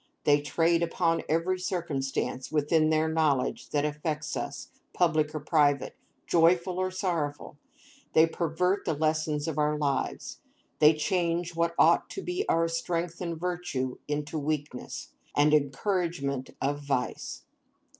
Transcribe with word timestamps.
They 0.23 0.41
trade 0.41 0.81
upon 0.81 1.21
every 1.29 1.59
circumstance 1.59 2.51
within 2.51 2.89
their 2.89 3.07
knowledge 3.07 3.69
that 3.69 3.85
affects 3.85 4.35
us, 4.35 4.69
public 4.93 5.35
or 5.35 5.39
private, 5.39 5.95
joyful 6.25 6.79
or 6.79 6.89
sorrowful; 6.89 7.59
they 8.13 8.25
pervert 8.25 8.83
the 8.83 8.95
lessons 8.95 9.47
of 9.47 9.59
our 9.59 9.77
lives; 9.77 10.39
they 10.79 10.95
change 10.95 11.55
what 11.55 11.75
ought 11.77 12.09
to 12.09 12.23
be 12.23 12.49
our 12.49 12.67
strength 12.67 13.21
and 13.21 13.39
virtue 13.39 13.99
into 14.07 14.39
weakness, 14.39 15.09
and 15.35 15.53
encouragement 15.53 16.49
of 16.59 16.79
vice. 16.81 17.43